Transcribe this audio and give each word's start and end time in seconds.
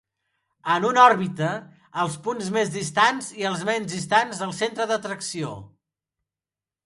En 0.75 0.85
una 0.89 1.01
òrbita, 1.09 1.49
els 2.03 2.15
punts 2.27 2.47
més 2.55 2.71
distants 2.77 3.27
i 3.43 3.47
els 3.51 3.61
menys 3.69 3.93
distants 3.97 4.41
del 4.45 4.57
centre 4.61 4.87
d'atracció. 4.93 5.51